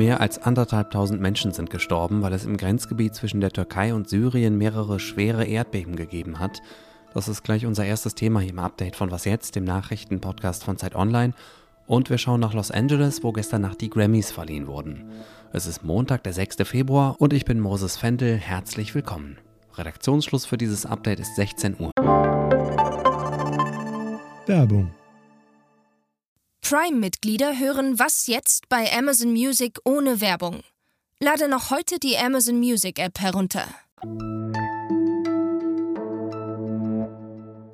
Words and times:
Mehr 0.00 0.22
als 0.22 0.38
anderthalbtausend 0.38 1.20
Menschen 1.20 1.52
sind 1.52 1.68
gestorben, 1.68 2.22
weil 2.22 2.32
es 2.32 2.46
im 2.46 2.56
Grenzgebiet 2.56 3.14
zwischen 3.14 3.42
der 3.42 3.50
Türkei 3.50 3.92
und 3.92 4.08
Syrien 4.08 4.56
mehrere 4.56 4.98
schwere 4.98 5.44
Erdbeben 5.44 5.94
gegeben 5.94 6.38
hat. 6.38 6.62
Das 7.12 7.28
ist 7.28 7.42
gleich 7.42 7.66
unser 7.66 7.84
erstes 7.84 8.14
Thema 8.14 8.40
hier 8.40 8.52
im 8.52 8.60
Update 8.60 8.96
von 8.96 9.10
Was 9.10 9.26
jetzt, 9.26 9.56
dem 9.56 9.64
Nachrichtenpodcast 9.64 10.64
von 10.64 10.78
Zeit 10.78 10.94
Online. 10.94 11.34
Und 11.86 12.08
wir 12.08 12.16
schauen 12.16 12.40
nach 12.40 12.54
Los 12.54 12.70
Angeles, 12.70 13.22
wo 13.22 13.32
gestern 13.32 13.60
Nacht 13.60 13.82
die 13.82 13.90
Grammys 13.90 14.30
verliehen 14.30 14.66
wurden. 14.68 15.04
Es 15.52 15.66
ist 15.66 15.84
Montag, 15.84 16.22
der 16.22 16.32
6. 16.32 16.56
Februar 16.64 17.16
und 17.18 17.34
ich 17.34 17.44
bin 17.44 17.60
Moses 17.60 17.98
Fendel. 17.98 18.38
Herzlich 18.38 18.94
willkommen. 18.94 19.36
Redaktionsschluss 19.76 20.46
für 20.46 20.56
dieses 20.56 20.86
Update 20.86 21.20
ist 21.20 21.36
16 21.36 21.76
Uhr. 21.78 21.90
Werbung 24.50 24.90
Prime-Mitglieder 26.60 27.56
hören 27.56 28.00
Was 28.00 28.26
jetzt 28.26 28.68
bei 28.68 28.92
Amazon 28.92 29.30
Music 29.30 29.78
ohne 29.84 30.20
Werbung. 30.20 30.64
Lade 31.20 31.46
noch 31.46 31.70
heute 31.70 32.00
die 32.00 32.18
Amazon 32.18 32.58
Music 32.58 32.98
App 32.98 33.20
herunter. 33.20 33.68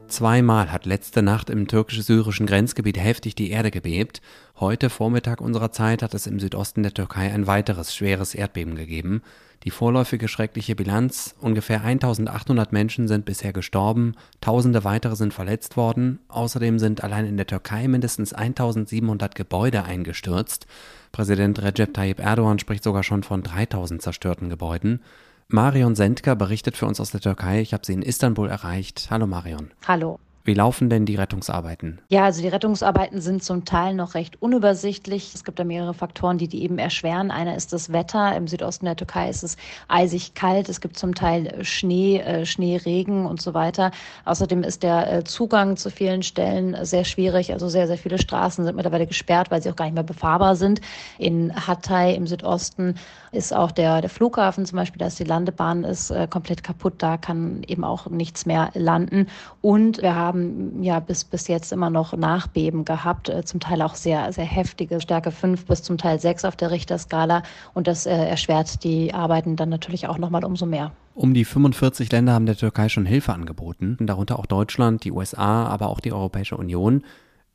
Zweimal 0.09 0.70
hat 0.70 0.87
letzte 0.87 1.20
Nacht 1.20 1.51
im 1.51 1.66
türkisch-syrischen 1.66 2.47
Grenzgebiet 2.47 2.97
heftig 2.98 3.34
die 3.34 3.51
Erde 3.51 3.73
gebebt. 3.73 4.23
Heute 4.60 4.88
Vormittag 4.88 5.41
unserer 5.41 5.73
Zeit 5.73 6.01
hat 6.02 6.14
es 6.14 6.28
im 6.28 6.38
Südosten 6.38 6.84
der 6.84 6.95
Türkei 6.95 7.33
ein 7.33 7.48
weiteres 7.48 7.95
schweres 7.95 8.34
Erdbeben 8.34 8.77
gegeben. 8.77 9.23
Die 9.64 9.70
vorläufige 9.70 10.28
schreckliche 10.28 10.77
Bilanz, 10.77 11.34
ungefähr 11.41 11.83
1800 11.83 12.73
Menschen 12.73 13.09
sind 13.09 13.24
bisher 13.24 13.52
gestorben, 13.52 14.14
tausende 14.41 14.84
weitere 14.84 15.16
sind 15.16 15.34
verletzt 15.34 15.77
worden, 15.77 16.20
außerdem 16.28 16.78
sind 16.78 17.02
allein 17.02 17.27
in 17.27 17.36
der 17.36 17.48
Türkei 17.48 17.88
mindestens 17.88 18.33
1700 18.33 19.34
Gebäude 19.34 19.83
eingestürzt. 19.84 20.66
Präsident 21.11 21.61
Recep 21.61 21.94
Tayyip 21.94 22.20
Erdogan 22.20 22.61
spricht 22.61 22.84
sogar 22.84 23.03
schon 23.03 23.25
von 23.25 23.42
3000 23.42 24.00
zerstörten 24.00 24.50
Gebäuden. 24.50 25.00
Marion 25.48 25.94
Sendker 25.94 26.34
berichtet 26.34 26.77
für 26.77 26.86
uns 26.86 26.98
aus 26.98 27.12
der 27.12 27.20
Türkei. 27.20 27.61
Ich 27.61 27.72
habe 27.72 27.86
sie 27.86 27.92
in 27.92 28.02
Istanbul 28.02 28.48
erreicht. 28.48 29.06
Hallo 29.11 29.28
Marion. 29.28 29.70
Hallo. 29.86 30.19
Wie 30.47 30.55
laufen 30.55 30.88
denn 30.88 31.06
die 31.06 31.16
Rettungsarbeiten? 31.16 32.00
Ja, 32.08 32.25
also 32.25 32.41
die 32.41 32.47
Rettungsarbeiten 32.47 33.20
sind 33.20 33.42
zum 33.42 33.64
Teil 33.64 33.94
noch 33.94 34.14
recht 34.14 34.41
unübersichtlich. 34.41 35.34
Es 35.34 35.42
gibt 35.42 35.58
da 35.58 35.64
mehrere 35.64 35.92
Faktoren, 35.92 36.38
die 36.38 36.47
die 36.47 36.62
eben 36.62 36.78
erschweren. 36.78 37.33
Einer 37.33 37.56
ist 37.56 37.72
das 37.72 37.92
Wetter. 37.92 38.36
Im 38.36 38.47
Südosten 38.47 38.84
der 38.84 38.94
Türkei 38.94 39.28
ist 39.28 39.42
es 39.42 39.56
eisig 39.88 40.34
kalt. 40.34 40.69
Es 40.69 40.80
gibt 40.80 40.97
zum 40.97 41.16
Teil 41.16 41.64
Schnee, 41.64 42.19
äh, 42.20 42.47
Schneeregen 42.47 43.27
und 43.27 43.42
so 43.42 43.55
weiter. 43.55 43.91
Außerdem 44.25 44.62
ist 44.62 44.84
der 44.84 45.12
äh, 45.12 45.25
Zugang 45.25 45.77
zu 45.77 45.91
vielen 45.91 46.22
Stellen 46.22 46.77
sehr 46.84 47.05
schwierig. 47.05 47.53
Also 47.53 47.69
sehr, 47.69 47.88
sehr 47.88 47.98
viele 47.98 48.19
Straßen 48.19 48.64
sind 48.64 48.77
mittlerweile 48.77 49.08
gesperrt, 49.08 49.50
weil 49.50 49.62
sie 49.62 49.70
auch 49.70 49.77
gar 49.77 49.86
nicht 49.86 49.94
mehr 49.94 50.05
befahrbar 50.05 50.55
sind. 50.55 50.81
In 51.19 51.53
Hatay 51.66 52.14
im 52.14 52.28
Südosten 52.28 52.94
ist 53.37 53.55
auch 53.55 53.70
der, 53.70 54.01
der 54.01 54.11
Flughafen 54.11 54.67
zum 54.67 54.77
Beispiel, 54.77 54.98
da 54.98 55.06
ist 55.06 55.19
die 55.19 55.25
Landebahn 55.25 55.84
ist 55.84 56.11
äh, 56.11 56.27
komplett 56.29 56.65
kaputt. 56.65 56.95
Da 56.98 57.17
kann 57.17 57.62
eben 57.67 57.84
auch 57.84 58.09
nichts 58.09 58.47
mehr 58.47 58.70
landen. 58.75 59.27
Und 59.61 60.03
wir 60.03 60.15
haben 60.15 60.83
ja 60.83 60.98
bis, 61.01 61.25
bis 61.25 61.47
jetzt 61.47 61.73
immer 61.73 61.91
noch 61.91 62.17
Nachbeben 62.17 62.84
gehabt, 62.84 63.28
äh, 63.28 63.45
zum 63.45 63.61
Teil 63.61 63.83
auch 63.83 63.95
sehr, 63.95 64.33
sehr 64.33 64.45
heftige, 64.45 65.01
Stärke 65.01 65.31
5 65.31 65.67
bis 65.67 65.83
zum 65.83 65.98
Teil 65.98 66.19
6 66.19 66.45
auf 66.45 66.56
der 66.56 66.70
Richterskala. 66.70 67.43
Und 67.75 67.87
das 67.87 68.06
äh, 68.06 68.11
erschwert 68.11 68.83
die 68.83 69.15
Arbeiten 69.15 69.56
dann 69.56 69.69
natürlich 69.69 70.09
auch 70.09 70.19
nochmal 70.19 70.45
umso 70.45 70.67
mehr. 70.67 70.93
Um 71.15 71.33
die 71.33 71.45
45 71.45 72.11
Länder 72.12 72.33
haben 72.33 72.47
der 72.47 72.56
Türkei 72.56 72.89
schon 72.89 73.06
Hilfe 73.06 73.33
angeboten, 73.33 73.97
darunter 74.00 74.39
auch 74.39 74.47
Deutschland, 74.47 75.05
die 75.05 75.12
USA, 75.12 75.67
aber 75.67 75.89
auch 75.89 76.00
die 76.00 76.12
Europäische 76.12 76.56
Union. 76.56 77.05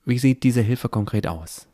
Wie 0.06 0.18
sieht 0.18 0.44
diese 0.44 0.62
Hilfe 0.62 0.90
konkret 0.90 1.28
aus? 1.28 1.68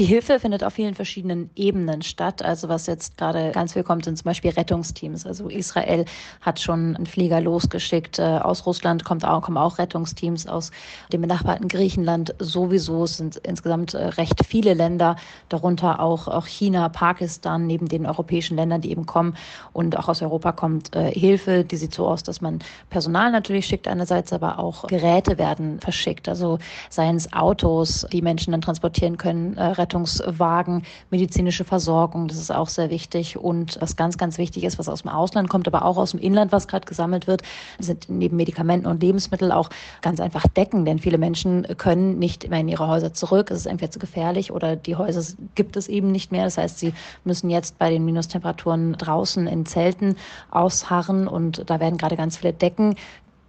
Die 0.00 0.06
Hilfe 0.06 0.40
findet 0.40 0.64
auf 0.64 0.72
vielen 0.72 0.94
verschiedenen 0.94 1.50
Ebenen 1.56 2.00
statt. 2.00 2.42
Also 2.42 2.70
was 2.70 2.86
jetzt 2.86 3.18
gerade 3.18 3.50
ganz 3.50 3.74
viel 3.74 3.82
kommt, 3.82 4.06
sind 4.06 4.16
zum 4.16 4.24
Beispiel 4.24 4.50
Rettungsteams. 4.50 5.26
Also 5.26 5.48
Israel 5.48 6.06
hat 6.40 6.58
schon 6.58 6.96
einen 6.96 7.04
Flieger 7.04 7.42
losgeschickt. 7.42 8.18
Äh, 8.18 8.22
aus 8.22 8.64
Russland 8.64 9.04
kommt 9.04 9.26
auch, 9.26 9.42
kommen 9.42 9.58
auch 9.58 9.76
Rettungsteams. 9.76 10.46
Aus 10.46 10.70
dem 11.12 11.20
benachbarten 11.20 11.68
Griechenland 11.68 12.34
sowieso 12.38 13.04
es 13.04 13.18
sind 13.18 13.36
insgesamt 13.36 13.92
äh, 13.92 14.06
recht 14.06 14.46
viele 14.46 14.72
Länder, 14.72 15.16
darunter 15.50 16.00
auch, 16.00 16.28
auch 16.28 16.46
China, 16.46 16.88
Pakistan, 16.88 17.66
neben 17.66 17.86
den 17.86 18.06
europäischen 18.06 18.56
Ländern, 18.56 18.80
die 18.80 18.92
eben 18.92 19.04
kommen. 19.04 19.36
Und 19.74 19.98
auch 19.98 20.08
aus 20.08 20.22
Europa 20.22 20.52
kommt 20.52 20.96
äh, 20.96 21.10
Hilfe. 21.12 21.62
Die 21.62 21.76
sieht 21.76 21.92
so 21.92 22.06
aus, 22.06 22.22
dass 22.22 22.40
man 22.40 22.60
Personal 22.88 23.30
natürlich 23.30 23.66
schickt 23.66 23.86
einerseits, 23.86 24.32
aber 24.32 24.60
auch 24.60 24.86
Geräte 24.86 25.36
werden 25.36 25.78
verschickt. 25.78 26.26
Also 26.26 26.58
seien 26.88 27.16
es 27.16 27.30
Autos, 27.34 28.06
die 28.10 28.22
Menschen 28.22 28.52
dann 28.52 28.62
transportieren 28.62 29.18
können, 29.18 29.58
Rettungswagen, 29.90 30.84
medizinische 31.10 31.64
Versorgung, 31.64 32.28
das 32.28 32.38
ist 32.38 32.52
auch 32.52 32.68
sehr 32.68 32.90
wichtig. 32.90 33.36
Und 33.36 33.76
was 33.80 33.96
ganz, 33.96 34.18
ganz 34.18 34.38
wichtig 34.38 34.62
ist, 34.62 34.78
was 34.78 34.88
aus 34.88 35.02
dem 35.02 35.10
Ausland 35.10 35.48
kommt, 35.48 35.66
aber 35.66 35.84
auch 35.84 35.96
aus 35.96 36.12
dem 36.12 36.20
Inland, 36.20 36.52
was 36.52 36.68
gerade 36.68 36.86
gesammelt 36.86 37.26
wird, 37.26 37.42
sind 37.80 38.08
neben 38.08 38.36
Medikamenten 38.36 38.86
und 38.86 39.02
Lebensmitteln 39.02 39.50
auch 39.50 39.68
ganz 40.00 40.20
einfach 40.20 40.46
Decken. 40.46 40.84
Denn 40.84 41.00
viele 41.00 41.18
Menschen 41.18 41.66
können 41.76 42.20
nicht 42.20 42.48
mehr 42.48 42.60
in 42.60 42.68
ihre 42.68 42.86
Häuser 42.86 43.12
zurück. 43.12 43.50
Es 43.50 43.58
ist 43.58 43.66
entweder 43.66 43.90
zu 43.90 43.98
gefährlich 43.98 44.52
oder 44.52 44.76
die 44.76 44.94
Häuser 44.94 45.20
gibt 45.56 45.76
es 45.76 45.88
eben 45.88 46.12
nicht 46.12 46.30
mehr. 46.30 46.44
Das 46.44 46.56
heißt, 46.56 46.78
sie 46.78 46.94
müssen 47.24 47.50
jetzt 47.50 47.76
bei 47.78 47.90
den 47.90 48.04
Minustemperaturen 48.04 48.92
draußen 48.92 49.48
in 49.48 49.66
Zelten 49.66 50.14
ausharren 50.50 51.26
und 51.26 51.68
da 51.68 51.80
werden 51.80 51.98
gerade 51.98 52.16
ganz 52.16 52.36
viele 52.36 52.52
Decken 52.52 52.94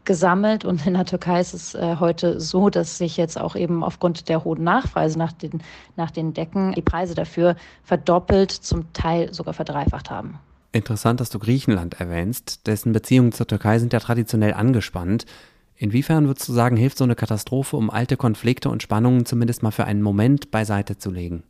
gesammelt 0.06 0.66
und 0.66 0.86
in 0.86 0.94
der 0.94 1.06
Türkei 1.06 1.40
ist 1.40 1.54
es 1.54 1.76
äh, 1.76 1.98
heute 2.00 2.40
so, 2.40 2.70
dass 2.70 2.98
sich 2.98 3.18
jetzt 3.18 3.40
auch 3.40 3.56
eben 3.56 3.84
aufgrund 3.84 4.30
der 4.30 4.44
hohen 4.44 4.64
Nachfrage 4.64 5.18
nach 5.18 5.32
den, 5.32 5.62
nach 5.96 6.12
den 6.12 6.34
Decken 6.34 6.74
die 6.74 6.82
Preise 6.82 7.16
dafür 7.16 7.56
verdoppelt, 7.84 8.52
zum 8.52 8.92
Teil 8.94 9.34
sogar 9.34 9.54
verdreifacht 9.54 10.10
haben. 10.10 10.40
Interessant, 10.72 11.20
dass 11.20 11.30
du 11.30 11.40
Griechenland 11.40 12.00
erwähnst. 12.00 12.66
Dessen 12.68 12.94
Beziehungen 12.94 13.34
zur 13.34 13.48
Türkei 13.48 13.80
sind 13.80 13.94
ja 13.94 14.00
traditionell 14.00 14.54
angespannt. 14.54 15.26
Inwiefern 15.76 16.28
würdest 16.28 16.48
du 16.48 16.54
sagen, 16.54 16.78
hilft 16.78 16.98
so 16.98 17.04
eine 17.04 17.16
Katastrophe, 17.16 17.76
um 17.76 17.90
alte 17.90 18.16
Konflikte 18.16 18.70
und 18.70 18.84
Spannungen 18.84 19.26
zumindest 19.26 19.64
mal 19.64 19.72
für 19.72 19.86
einen 19.86 20.02
Moment 20.02 20.52
beiseite 20.52 20.98
zu 20.98 21.12
legen? 21.12 21.44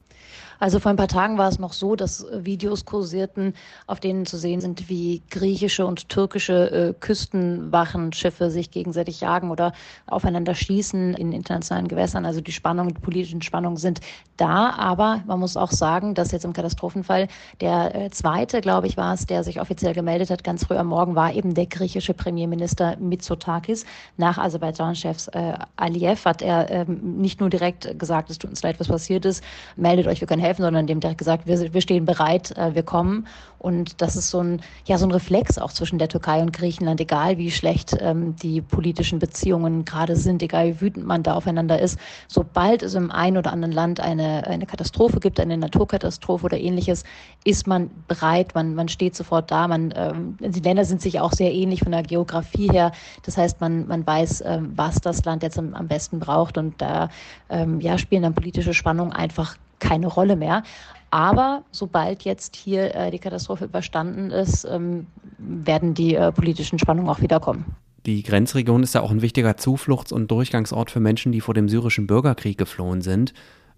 Also 0.62 0.78
vor 0.78 0.92
ein 0.92 0.96
paar 0.96 1.08
Tagen 1.08 1.40
war 1.40 1.50
es 1.50 1.58
noch 1.58 1.74
so, 1.74 1.96
dass 1.96 2.24
äh, 2.24 2.46
Videos 2.46 2.86
kursierten, 2.86 3.56
auf 3.88 4.00
denen 4.00 4.28
zu 4.28 4.38
sehen 4.38 4.62
sind, 4.62 4.90
wie 4.90 5.24
griechische 5.32 5.88
und 5.88 6.08
türkische 6.08 6.72
äh, 6.72 6.94
Küstenwachenschiffe 7.00 8.52
sich 8.52 8.70
gegenseitig 8.70 9.22
jagen 9.22 9.50
oder 9.50 9.74
aufeinander 10.06 10.54
schießen 10.54 11.16
in 11.16 11.32
internationalen 11.32 11.88
Gewässern. 11.88 12.28
Also 12.28 12.42
die 12.42 12.52
Spannungen, 12.52 12.94
die 12.94 13.02
politischen 13.02 13.42
Spannungen 13.42 13.78
sind 13.78 14.02
da. 14.38 14.70
Aber 14.78 15.24
man 15.26 15.40
muss 15.40 15.58
auch 15.58 15.72
sagen, 15.72 16.14
dass 16.14 16.32
jetzt 16.32 16.46
im 16.46 16.54
Katastrophenfall 16.54 17.28
der 17.60 17.96
äh, 17.96 18.10
zweite, 18.12 18.62
glaube 18.62 18.86
ich, 18.86 18.98
war 18.98 19.16
es, 19.16 19.26
der 19.26 19.44
sich 19.44 19.60
offiziell 19.60 19.96
gemeldet 19.96 20.30
hat, 20.30 20.44
ganz 20.44 20.66
früh 20.66 20.78
am 20.78 20.88
Morgen, 20.88 21.16
war 21.16 21.34
eben 21.34 21.56
der 21.56 21.66
griechische 21.66 22.14
Premierminister 22.14 22.98
Mitsotakis. 22.98 23.84
Nach 24.18 24.38
Aserbaidschan-Chefs 24.38 25.30
äh, 25.30 25.54
Aliyev 25.78 26.24
hat 26.24 26.44
er 26.44 26.70
ähm, 26.70 27.18
nicht 27.18 27.40
nur 27.40 27.50
direkt 27.50 27.98
gesagt, 27.98 28.30
es 28.30 28.38
tut 28.38 28.52
uns 28.52 28.62
leid, 28.62 28.80
was 28.80 28.90
passiert 28.90 29.26
ist, 29.26 29.44
meldet 29.76 30.06
euch, 30.06 30.22
wir 30.22 30.28
können 30.28 30.42
helfen 30.42 30.51
helfen, 30.52 30.64
sondern 30.64 30.88
dem 30.88 31.00
direkt 31.00 31.20
gesagt, 31.20 31.48
wir, 31.48 31.74
wir 31.74 31.82
stehen 31.82 32.06
bereit, 32.06 32.56
äh, 32.58 32.76
wir 32.76 32.84
kommen. 32.84 33.28
Und 33.62 34.02
das 34.02 34.16
ist 34.16 34.32
so 34.32 34.40
ein, 34.40 34.62
ja, 34.86 34.98
so 34.98 35.06
ein 35.06 35.12
Reflex 35.12 35.60
auch 35.60 35.72
zwischen 35.72 36.00
der 36.00 36.10
Türkei 36.10 36.42
und 36.42 36.52
Griechenland, 36.52 37.00
egal 37.00 37.38
wie 37.38 37.52
schlecht 37.52 37.96
ähm, 38.00 38.36
die 38.36 38.60
politischen 38.60 39.20
Beziehungen 39.20 39.86
gerade 39.86 40.16
sind, 40.16 40.42
egal 40.42 40.68
wie 40.68 40.82
wütend 40.82 41.06
man 41.06 41.22
da 41.22 41.36
aufeinander 41.36 41.80
ist. 41.80 42.00
Sobald 42.28 42.82
es 42.82 42.96
im 42.96 43.12
einen 43.12 43.38
oder 43.38 43.54
anderen 43.54 43.72
Land 43.72 44.00
eine, 44.00 44.48
eine 44.48 44.66
Katastrophe 44.66 45.20
gibt, 45.20 45.40
eine 45.40 45.58
Naturkatastrophe 45.58 46.46
oder 46.46 46.58
ähnliches, 46.58 47.04
ist 47.44 47.68
man 47.68 47.92
bereit, 48.08 48.56
man, 48.56 48.74
man 48.74 48.88
steht 48.88 49.16
sofort 49.16 49.52
da. 49.52 49.68
Man, 49.68 49.94
ähm, 49.96 50.38
die 50.40 50.60
Länder 50.60 50.84
sind 50.84 51.04
sich 51.04 51.20
auch 51.20 51.32
sehr 51.32 51.54
ähnlich 51.54 51.82
von 51.82 51.92
der 51.92 52.02
Geografie 52.02 52.72
her. 52.72 52.92
Das 53.26 53.38
heißt, 53.38 53.62
man, 53.62 53.88
man 53.88 54.08
weiß, 54.08 54.44
ähm, 54.44 54.74
was 54.76 54.96
das 55.02 55.24
Land 55.24 55.44
jetzt 55.44 55.60
am, 55.60 55.76
am 55.76 55.88
besten 55.88 56.20
braucht. 56.20 56.58
Und 56.58 56.82
da 56.82 57.10
ähm, 57.50 57.80
ja, 57.80 58.00
spielen 58.00 58.24
dann 58.24 58.34
politische 58.34 58.74
Spannungen 58.74 59.14
einfach 59.14 59.56
keine 59.82 60.08
Rolle 60.08 60.38
mehr. 60.38 60.64
Aber 61.10 61.64
sobald 61.72 62.24
jetzt 62.24 62.56
hier 62.56 62.96
äh, 62.96 63.12
die 63.12 63.20
Katastrophe 63.20 63.66
überstanden 63.66 64.32
ist, 64.32 64.64
ähm, 64.64 65.08
werden 65.38 65.94
die 65.94 66.16
äh, 66.16 66.32
politischen 66.32 66.80
Spannungen 66.80 67.10
auch 67.10 67.20
wieder 67.20 67.42
kommen. 67.42 67.66
Die 68.06 68.24
Grenzregion 68.24 68.82
ist 68.82 68.96
ja 68.96 69.02
auch 69.02 69.12
ein 69.12 69.22
wichtiger 69.22 69.58
Zufluchts- 69.58 70.14
und 70.14 70.32
Durchgangsort 70.32 70.90
für 70.90 71.02
Menschen, 71.02 71.34
die 71.34 71.42
vor 71.42 71.54
dem 71.54 71.68
syrischen 71.68 72.08
Bürgerkrieg 72.08 72.58
geflohen 72.58 73.02
sind. 73.02 73.34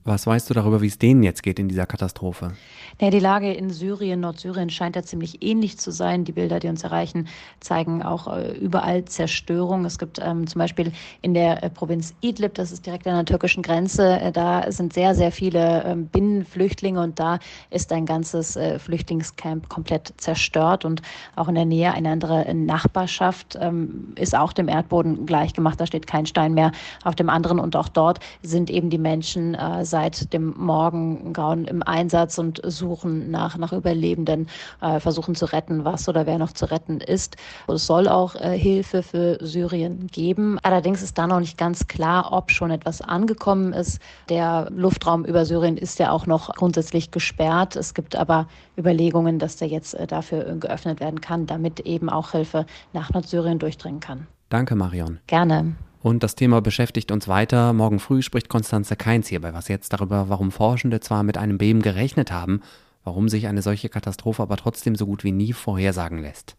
Was 0.06 0.28
weißt 0.28 0.50
du 0.50 0.54
darüber, 0.54 0.82
wie 0.82 0.88
es 0.88 0.98
denen 0.98 1.24
jetzt 1.24 1.44
geht 1.44 1.60
in 1.60 1.70
dieser 1.70 1.86
Katastrophe? 1.86 2.52
Ja, 3.00 3.10
die 3.10 3.20
Lage 3.20 3.54
in 3.54 3.70
Syrien, 3.70 4.20
Nordsyrien 4.20 4.70
scheint 4.70 4.98
ja 4.98 5.04
ziemlich 5.04 5.42
ähnlich 5.42 5.78
zu 5.78 5.92
sein. 5.92 6.26
Die 6.26 6.34
Bilder, 6.34 6.60
die 6.60 6.68
uns 6.68 6.84
erreichen, 6.84 7.30
zeigen 7.62 8.04
auch 8.04 8.28
äh, 8.28 8.52
überall 8.58 9.06
Zerstörung. 9.06 9.86
Es 9.86 9.98
gibt 9.98 10.20
ähm, 10.22 10.46
zum 10.46 10.60
Beispiel 10.60 10.92
in 11.22 11.34
der 11.34 11.64
äh, 11.64 11.70
Provinz 11.70 12.14
Idlib, 12.20 12.56
das 12.56 12.74
ist 12.74 12.86
direkt 12.86 13.08
an 13.08 13.16
der 13.16 13.26
türkischen 13.26 13.64
Grenze, 13.64 14.20
äh, 14.20 14.32
da 14.34 14.70
sind 14.72 14.92
sehr, 14.92 15.16
sehr 15.16 15.32
viele 15.32 15.84
ähm, 15.86 16.08
Binnenflüchtlinge 16.08 17.02
und 17.02 17.18
da 17.20 17.40
ist 17.70 17.92
ein 17.94 18.06
ganzes 18.06 18.60
Flüchtlingscamp 18.78 19.70
komplett 19.70 20.14
zerstört 20.18 20.86
und 20.86 21.02
auch 21.36 21.48
in 21.48 21.56
der 21.56 21.66
Nähe 21.66 21.94
eine 21.94 22.10
andere 22.10 22.54
Nachbarschaft 22.54 23.58
ähm, 23.60 24.14
ist 24.16 24.36
auch 24.36 24.54
dem 24.54 24.68
Erdboden 24.68 25.26
gleichgemacht. 25.26 25.80
Da 25.80 25.86
steht 25.86 26.08
kein 26.08 26.26
Stein 26.26 26.54
mehr 26.54 26.72
auf 27.04 27.16
dem 27.16 27.30
anderen 27.30 27.60
und 27.60 27.76
auch 27.76 27.88
dort 27.88 28.20
sind 28.42 28.70
eben 28.70 28.90
die 28.90 28.98
Menschen 28.98 29.56
äh, 29.56 29.86
seit 29.94 30.34
dem 30.34 30.56
Morgengrauen 30.58 31.66
im 31.66 31.84
Einsatz 31.84 32.40
und 32.40 32.60
suchen 32.66 33.30
nach, 33.30 33.60
nach 33.60 33.72
Überlebenden, 33.74 34.48
äh, 34.82 35.00
versuchen 35.00 35.36
zu 35.36 35.46
retten, 35.46 35.86
was 35.86 36.10
oder 36.10 36.26
wer 36.26 36.40
noch 36.40 36.52
zu 36.52 36.66
retten 36.72 37.00
ist. 37.00 37.38
Es 37.68 37.86
soll 37.86 38.08
auch 38.08 38.34
äh, 38.34 38.58
Hilfe 38.58 39.04
für 39.04 39.38
Syrien 39.40 40.08
geben. 40.08 40.58
Allerdings 40.64 41.04
ist 41.04 41.20
da 41.20 41.28
noch 41.28 41.40
nicht 41.40 41.60
ganz 41.60 41.88
klar, 41.88 42.34
ob 42.34 42.50
schon 42.50 42.72
etwas 42.72 43.02
angekommen 43.02 43.72
ist. 43.72 44.02
Der 44.30 44.68
Luftraum 44.72 45.26
über 45.26 45.46
Syrien 45.46 45.78
ist 45.78 46.00
ja 46.00 46.10
auch 46.10 46.26
noch 46.26 46.56
grundsätzlich 46.56 47.12
gesperrt. 47.12 47.76
Es 47.76 47.94
gibt 47.94 48.16
aber 48.16 48.48
Überlegungen, 48.80 49.38
dass 49.38 49.58
der 49.58 49.68
jetzt 49.68 49.94
äh, 49.94 50.08
dafür 50.08 50.56
geöffnet 50.56 51.02
werden 51.02 51.22
kann, 51.22 51.46
damit 51.46 51.82
eben 51.82 52.10
auch 52.10 52.32
Hilfe 52.32 52.66
nach 52.94 53.12
Nordsyrien 53.12 53.60
durchdringen 53.60 54.00
kann. 54.00 54.26
Danke, 54.50 54.74
Marion. 54.74 55.20
Gerne. 55.28 55.76
Und 56.04 56.22
das 56.22 56.36
Thema 56.36 56.62
beschäftigt 56.62 57.14
uns 57.14 57.30
weiter. 57.30 57.72
Morgen 57.72 57.98
früh 57.98 58.22
spricht 58.22 58.50
Konstanze 58.50 58.98
Keins 58.98 59.30
hier 59.30 59.40
bei 59.40 59.54
Was 59.54 59.70
jetzt 59.70 59.94
darüber, 59.94 60.28
warum 60.28 60.52
Forschende 60.52 61.00
zwar 61.00 61.24
mit 61.24 61.38
einem 61.38 61.58
Beben 61.58 61.82
gerechnet 61.82 62.30
haben, 62.30 62.60
warum 63.06 63.30
sich 63.30 63.48
eine 63.48 63.62
solche 63.62 63.88
Katastrophe 63.88 64.42
aber 64.42 64.58
trotzdem 64.58 64.96
so 64.96 65.06
gut 65.06 65.24
wie 65.24 65.32
nie 65.32 65.54
vorhersagen 65.54 66.18
lässt. 66.20 66.58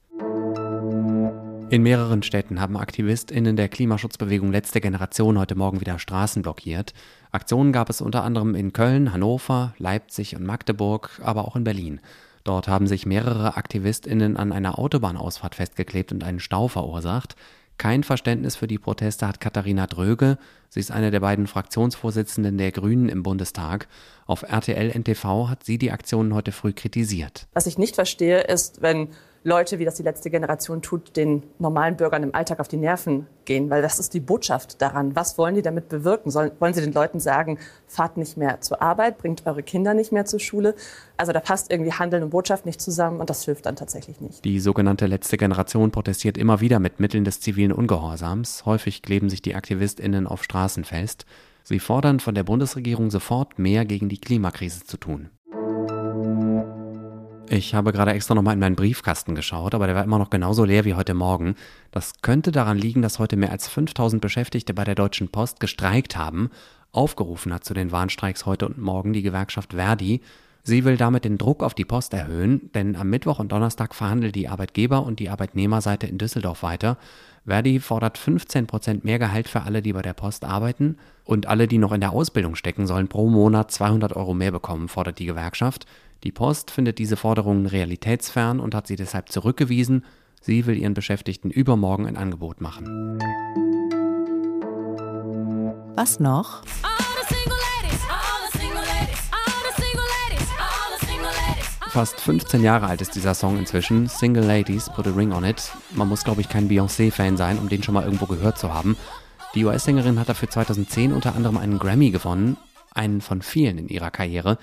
In 1.69 1.83
mehreren 1.83 2.23
Städten 2.23 2.59
haben 2.59 2.79
AktivistInnen 2.79 3.55
der 3.57 3.69
Klimaschutzbewegung 3.69 4.51
Letzte 4.51 4.81
Generation 4.81 5.39
heute 5.39 5.57
Morgen 5.57 5.83
wieder 5.83 5.99
Straßen 5.99 6.41
blockiert. 6.41 6.95
Aktionen 7.31 7.73
gab 7.73 7.91
es 7.91 8.01
unter 8.01 8.25
anderem 8.25 8.55
in 8.55 8.73
Köln, 8.73 9.13
Hannover, 9.13 9.75
Leipzig 9.77 10.37
und 10.37 10.47
Magdeburg, 10.47 11.21
aber 11.23 11.47
auch 11.47 11.57
in 11.57 11.65
Berlin. 11.65 12.01
Dort 12.45 12.67
haben 12.69 12.87
sich 12.87 13.05
mehrere 13.05 13.59
AktivistInnen 13.59 14.39
an 14.39 14.53
einer 14.53 14.79
Autobahnausfahrt 14.79 15.55
festgeklebt 15.55 16.13
und 16.13 16.25
einen 16.25 16.41
Stau 16.41 16.69
verursacht. 16.69 17.37
Kein 17.79 18.05
Verständnis 18.05 18.57
für 18.57 18.67
die 18.67 18.79
Proteste 18.79 19.27
hat 19.27 19.41
Katharina 19.41 19.87
Dröge. 19.87 20.39
Sie 20.69 20.81
ist 20.81 20.91
eine 20.91 21.11
der 21.11 21.21
beiden 21.21 21.47
Fraktionsvorsitzenden 21.47 22.57
der 22.57 22.73
Grünen 22.73 23.09
im 23.09 23.23
Bundestag. 23.23 23.89
Auf 24.27 24.43
RTL 24.43 24.91
NTV 24.97 25.49
hat 25.49 25.65
sie 25.65 25.79
die 25.79 25.91
Aktionen 25.91 26.35
heute 26.35 26.53
früh 26.53 26.73
kritisiert. 26.73 27.47
Was 27.53 27.67
ich 27.67 27.77
nicht 27.77 27.95
verstehe, 27.95 28.43
ist, 28.43 28.81
wenn 28.81 29.09
Leute, 29.47 29.79
wie 29.79 29.85
das 29.85 29.97
die 29.97 30.03
letzte 30.03 30.31
Generation 30.31 30.81
tut, 30.81 31.17
den 31.17 31.43
normalen 31.59 31.99
Bürgern 31.99 32.23
im 32.23 32.35
Alltag 32.35 32.61
auf 32.61 32.69
die 32.69 32.79
Nerven 32.79 33.27
gehen, 33.45 33.69
weil 33.69 33.83
das 33.83 33.99
ist 33.99 34.15
die 34.15 34.21
Botschaft 34.21 34.81
daran. 34.81 35.15
Was 35.15 35.37
wollen 35.37 35.55
die 35.55 35.61
damit 35.61 35.91
bewirken? 35.91 36.31
Sollen, 36.31 36.53
wollen 36.61 36.73
sie 36.73 36.81
den 36.81 36.95
Leuten 36.95 37.21
sagen, 37.21 37.59
fahrt 37.87 38.17
nicht 38.17 38.39
mehr 38.39 38.63
zur 38.63 38.81
Arbeit, 38.81 39.19
bringt 39.19 39.47
eure 39.47 39.63
Kinder 39.63 39.93
nicht 39.93 40.13
mehr 40.13 40.25
zur 40.25 40.41
Schule? 40.41 40.75
Also 41.19 41.33
da 41.33 41.41
passt 41.41 41.71
irgendwie 41.71 41.93
Handeln 41.93 42.23
und 42.23 42.31
Botschaft 42.31 42.65
nicht 42.65 42.81
zusammen 42.81 43.21
und 43.21 43.29
das 43.29 43.45
hilft 43.45 43.67
dann 43.67 43.77
tatsächlich 43.77 44.19
nicht. 44.23 44.43
Die 44.47 44.61
sogenannte 44.61 45.07
letzte 45.07 45.37
Generation 45.37 45.91
protestiert 45.91 46.39
immer 46.39 46.63
wieder 46.63 46.81
mit 46.81 46.99
Mitteln 46.99 47.25
des 47.25 47.41
zivilen 47.41 47.73
Ungehorsams. 47.73 48.65
Häufig 48.65 49.03
kleben 49.03 49.29
sich 49.29 49.43
die 49.43 49.55
AktivistInnen 49.55 50.27
auf 50.27 50.43
Straßen 50.43 50.85
fest. 50.85 51.27
Sie 51.63 51.81
fordern 51.81 52.19
von 52.21 52.35
der 52.35 52.45
Bundesregierung 52.45 53.11
sofort 53.11 53.59
mehr 53.59 53.85
gegen 53.85 54.09
die 54.09 54.19
Klimakrise 54.19 54.85
zu 54.85 54.97
tun. 54.97 55.29
Ich 57.55 57.73
habe 57.73 57.93
gerade 57.93 58.13
extra 58.13 58.35
nochmal 58.35 58.55
in 58.55 58.61
meinen 58.61 58.75
Briefkasten 58.75 59.37
geschaut, 59.37 59.77
aber 59.77 59.87
der 59.87 59.95
war 59.95 60.03
immer 60.03 60.19
noch 60.19 60.29
genauso 60.29 60.65
leer 60.65 60.85
wie 60.85 60.95
heute 60.95 61.15
Morgen. 61.15 61.55
Das 61.93 62.15
könnte 62.21 62.51
daran 62.51 62.77
liegen, 62.77 63.01
dass 63.01 63.21
heute 63.21 63.37
mehr 63.37 63.53
als 63.53 63.69
5000 63.69 64.21
Beschäftigte 64.21 64.75
bei 64.75 64.83
der 64.83 64.97
Deutschen 64.97 65.29
Post 65.29 65.61
gestreikt 65.61 66.17
haben. 66.17 66.51
Aufgerufen 66.91 67.55
hat 67.55 67.65
zu 67.65 67.73
den 67.73 67.93
Warnstreiks 67.93 68.45
heute 68.45 68.67
und 68.67 68.79
morgen 68.79 69.13
die 69.13 69.23
Gewerkschaft 69.23 69.75
Verdi. 69.75 70.21
Sie 70.65 70.85
will 70.85 70.97
damit 70.97 71.25
den 71.25 71.39
Druck 71.39 71.63
auf 71.63 71.75
die 71.75 71.85
Post 71.85 72.13
erhöhen, 72.13 72.73
denn 72.75 72.97
am 72.97 73.09
Mittwoch 73.09 73.39
und 73.39 73.53
Donnerstag 73.53 73.95
verhandelt 73.95 74.35
die 74.35 74.49
Arbeitgeber- 74.49 75.05
und 75.07 75.21
die 75.21 75.29
Arbeitnehmerseite 75.29 76.09
in 76.09 76.19
Düsseldorf 76.19 76.65
weiter. 76.65 76.99
Verdi 77.47 77.79
fordert 77.79 78.19
15 78.19 78.67
Prozent 78.67 79.05
mehr 79.05 79.21
Gehalt 79.21 79.47
für 79.47 79.63
alle, 79.63 79.81
die 79.81 79.93
bei 79.93 80.03
der 80.03 80.15
Post 80.15 80.45
arbeiten. 80.45 80.97
Und 81.25 81.47
alle, 81.47 81.69
die 81.69 81.79
noch 81.79 81.93
in 81.93 82.01
der 82.01 82.13
Ausbildung 82.13 82.57
stecken, 82.57 82.89
sollen 82.89 83.07
pro 83.07 83.29
Monat 83.29 83.71
200 83.71 84.17
Euro 84.17 84.35
mehr 84.35 84.51
bekommen, 84.51 84.89
fordert 84.89 85.19
die 85.19 85.27
Gewerkschaft. 85.27 85.87
Die 86.25 86.33
Post 86.33 86.71
findet 86.71 86.99
diese 86.99 87.19
Forderungen 87.19 87.67
realitätsfern 87.67 88.59
und 88.59 88.75
hat 88.75 88.87
sie 88.87 88.97
deshalb 88.97 89.29
zurückgewiesen. 89.29 90.07
Sie 90.41 90.65
will 90.65 90.79
ihren 90.79 90.95
Beschäftigten 90.95 91.51
übermorgen 91.51 92.07
ein 92.07 92.17
Angebot 92.17 92.63
machen. 92.63 93.19
Was 95.97 96.21
noch? 96.21 96.63
Fast 101.91 102.21
15 102.21 102.65
Jahre 102.65 102.87
alt 102.87 103.03
ist 103.03 103.15
dieser 103.15 103.35
Song 103.35 103.57
inzwischen. 103.59 104.09
Single 104.09 104.45
Ladies, 104.45 104.91
Put 104.91 105.07
a 105.07 105.11
Ring 105.11 105.33
on 105.33 105.45
It. 105.45 105.71
Man 105.93 106.09
muss, 106.09 106.25
glaube 106.25 106.41
ich, 106.41 106.49
kein 106.49 106.69
Beyoncé-Fan 106.69 107.37
sein, 107.37 107.59
um 107.59 107.69
den 107.69 107.83
schon 107.85 107.95
mal 107.95 108.03
irgendwo 108.03 108.27
gehört 108.27 108.59
zu 108.59 108.73
haben. 108.73 108.97
Die 109.55 109.65
US-Sängerin 109.65 110.19
hat 110.19 110.29
dafür 110.29 110.51
2010 110.51 111.13
unter 111.13 111.37
anderem 111.37 111.59
einen 111.59 111.79
Grammy 111.79 112.11
gewonnen, 112.11 112.57
einen 112.95 113.21
von 113.21 113.43
vielen 113.43 113.79
in 113.79 113.89
ihrer 113.89 114.11
Karriere. 114.11 114.59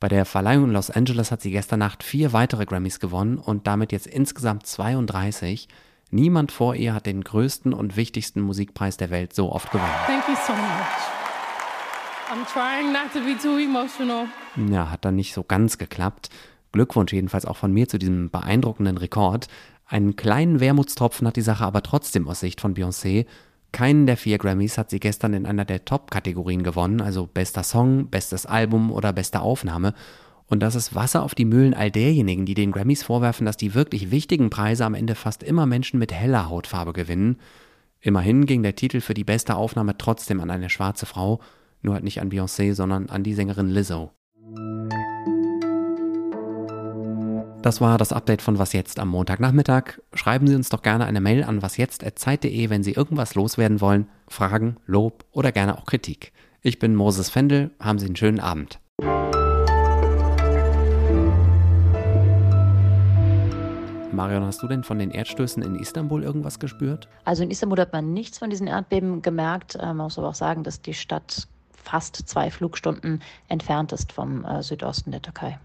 Bei 0.00 0.08
der 0.08 0.24
Verleihung 0.24 0.64
in 0.64 0.72
Los 0.72 0.90
Angeles 0.90 1.30
hat 1.30 1.42
sie 1.42 1.50
gestern 1.50 1.80
Nacht 1.80 2.02
vier 2.02 2.32
weitere 2.32 2.64
Grammys 2.64 3.00
gewonnen 3.00 3.36
und 3.36 3.66
damit 3.66 3.92
jetzt 3.92 4.06
insgesamt 4.06 4.64
32. 4.66 5.68
Niemand 6.10 6.52
vor 6.52 6.74
ihr 6.74 6.94
hat 6.94 7.04
den 7.04 7.22
größten 7.22 7.74
und 7.74 7.96
wichtigsten 7.96 8.40
Musikpreis 8.40 8.96
der 8.96 9.10
Welt 9.10 9.34
so 9.34 9.52
oft 9.52 9.70
gewonnen. 9.70 9.92
Thank 10.06 10.26
you 10.26 10.34
so 10.46 10.54
much. 10.54 10.62
I'm 12.32 12.46
trying 12.50 12.92
not 12.92 13.12
to 13.12 13.20
be 13.20 13.36
too 13.36 13.58
emotional. 13.58 14.24
Ja, 14.70 14.90
hat 14.90 15.04
dann 15.04 15.16
nicht 15.16 15.34
so 15.34 15.42
ganz 15.42 15.76
geklappt. 15.76 16.30
Glückwunsch 16.72 17.12
jedenfalls 17.12 17.44
auch 17.44 17.58
von 17.58 17.70
mir 17.70 17.86
zu 17.86 17.98
diesem 17.98 18.30
beeindruckenden 18.30 18.96
Rekord. 18.96 19.48
Einen 19.84 20.16
kleinen 20.16 20.60
Wermutstropfen 20.60 21.26
hat 21.26 21.36
die 21.36 21.42
Sache 21.42 21.64
aber 21.66 21.82
trotzdem 21.82 22.26
aus 22.26 22.40
Sicht 22.40 22.62
von 22.62 22.74
Beyoncé. 22.74 23.26
Keinen 23.72 24.06
der 24.06 24.16
vier 24.16 24.38
Grammys 24.38 24.78
hat 24.78 24.90
sie 24.90 25.00
gestern 25.00 25.32
in 25.32 25.46
einer 25.46 25.64
der 25.64 25.84
Top-Kategorien 25.84 26.62
gewonnen, 26.62 27.00
also 27.00 27.26
bester 27.26 27.62
Song, 27.62 28.08
bestes 28.08 28.46
Album 28.46 28.90
oder 28.90 29.12
beste 29.12 29.40
Aufnahme. 29.40 29.94
Und 30.46 30.60
das 30.60 30.74
ist 30.74 30.96
Wasser 30.96 31.22
auf 31.22 31.36
die 31.36 31.44
Mühlen 31.44 31.74
all 31.74 31.92
derjenigen, 31.92 32.44
die 32.44 32.54
den 32.54 32.72
Grammys 32.72 33.04
vorwerfen, 33.04 33.46
dass 33.46 33.56
die 33.56 33.74
wirklich 33.74 34.10
wichtigen 34.10 34.50
Preise 34.50 34.84
am 34.84 34.94
Ende 34.94 35.14
fast 35.14 35.44
immer 35.44 35.64
Menschen 35.66 36.00
mit 36.00 36.12
heller 36.12 36.48
Hautfarbe 36.48 36.92
gewinnen. 36.92 37.36
Immerhin 38.00 38.46
ging 38.46 38.64
der 38.64 38.74
Titel 38.74 39.00
für 39.00 39.14
die 39.14 39.24
beste 39.24 39.54
Aufnahme 39.54 39.96
trotzdem 39.96 40.40
an 40.40 40.50
eine 40.50 40.68
schwarze 40.68 41.06
Frau, 41.06 41.40
nur 41.82 41.94
halt 41.94 42.04
nicht 42.04 42.20
an 42.20 42.30
Beyoncé, 42.30 42.74
sondern 42.74 43.08
an 43.08 43.22
die 43.22 43.34
Sängerin 43.34 43.68
Lizzo. 43.68 44.10
Das 47.62 47.82
war 47.82 47.98
das 47.98 48.14
Update 48.14 48.40
von 48.40 48.58
Was 48.58 48.72
jetzt 48.72 48.98
am 48.98 49.08
Montagnachmittag. 49.08 50.00
Schreiben 50.14 50.46
Sie 50.46 50.54
uns 50.54 50.70
doch 50.70 50.80
gerne 50.80 51.04
eine 51.04 51.20
Mail 51.20 51.44
an 51.44 51.60
wasjetzt.zeit.de, 51.60 52.70
wenn 52.70 52.82
Sie 52.82 52.92
irgendwas 52.92 53.34
loswerden 53.34 53.82
wollen, 53.82 54.08
Fragen, 54.28 54.78
Lob 54.86 55.26
oder 55.30 55.52
gerne 55.52 55.76
auch 55.76 55.84
Kritik. 55.84 56.32
Ich 56.62 56.78
bin 56.78 56.94
Moses 56.94 57.28
Fendel, 57.28 57.72
haben 57.78 57.98
Sie 57.98 58.06
einen 58.06 58.16
schönen 58.16 58.40
Abend. 58.40 58.80
Marion, 64.10 64.44
hast 64.46 64.62
du 64.62 64.66
denn 64.66 64.82
von 64.82 64.98
den 64.98 65.10
Erdstößen 65.10 65.62
in 65.62 65.74
Istanbul 65.74 66.22
irgendwas 66.22 66.60
gespürt? 66.60 67.08
Also 67.26 67.42
in 67.42 67.50
Istanbul 67.50 67.78
hat 67.78 67.92
man 67.92 68.14
nichts 68.14 68.38
von 68.38 68.48
diesen 68.48 68.68
Erdbeben 68.68 69.20
gemerkt. 69.20 69.76
Man 69.76 69.98
muss 69.98 70.18
aber 70.18 70.30
auch 70.30 70.34
sagen, 70.34 70.64
dass 70.64 70.80
die 70.80 70.94
Stadt 70.94 71.46
fast 71.72 72.16
zwei 72.26 72.50
Flugstunden 72.50 73.20
entfernt 73.48 73.92
ist 73.92 74.12
vom 74.12 74.46
äh, 74.46 74.62
Südosten 74.62 75.10
der 75.10 75.20
Türkei. 75.20 75.58